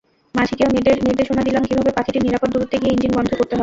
[0.35, 0.69] মাঝিকেও
[1.07, 3.59] নির্দেশনা দিলাম কীভাবে পাখিটির নিরাপদ দূরত্বে গিয়ে ইঞ্জিন বন্ধ করতে হবে।